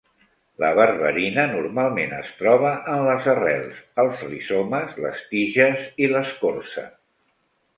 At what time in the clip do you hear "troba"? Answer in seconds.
2.39-2.71